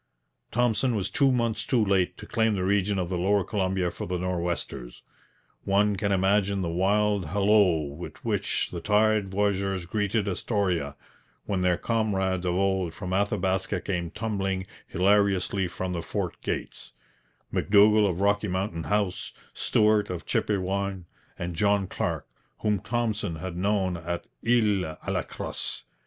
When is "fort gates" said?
16.01-16.93